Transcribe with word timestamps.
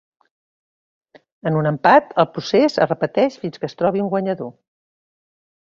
En 1.51 1.59
un 1.61 1.69
empat, 1.73 2.09
el 2.25 2.29
procés 2.39 2.81
es 2.87 2.91
repeteix 2.95 3.41
fins 3.45 3.63
que 3.65 3.73
es 3.73 3.79
trobi 3.83 4.07
un 4.07 4.13
guanyador. 4.17 4.53